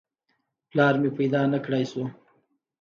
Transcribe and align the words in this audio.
پلار 0.69 0.93
مې 1.01 1.09
پیدا 1.17 1.41
نه 1.53 1.59
کړای 1.65 1.83
شو. 1.91 2.03